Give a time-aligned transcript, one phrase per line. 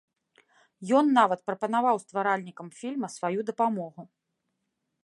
[0.99, 4.01] Ён нават прапанаваў стваральнікам фільма сваю дапамогу.